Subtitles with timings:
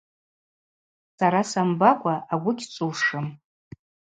[1.17, 3.27] Сара самбакӏва, агвы гьчӏвушым.